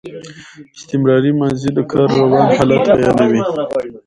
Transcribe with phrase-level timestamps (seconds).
[0.77, 3.41] استمراري ماضي د کار روان حالت بیانوي.